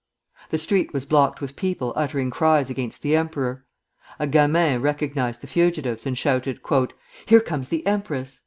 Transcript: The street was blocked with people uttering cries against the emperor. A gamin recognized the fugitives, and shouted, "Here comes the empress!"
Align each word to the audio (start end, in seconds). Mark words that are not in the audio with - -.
The 0.49 0.57
street 0.57 0.93
was 0.93 1.05
blocked 1.05 1.41
with 1.41 1.55
people 1.55 1.93
uttering 1.95 2.31
cries 2.31 2.71
against 2.71 3.03
the 3.03 3.15
emperor. 3.15 3.67
A 4.17 4.25
gamin 4.25 4.81
recognized 4.81 5.41
the 5.41 5.45
fugitives, 5.45 6.07
and 6.07 6.17
shouted, 6.17 6.59
"Here 7.27 7.39
comes 7.39 7.69
the 7.69 7.85
empress!" 7.85 8.39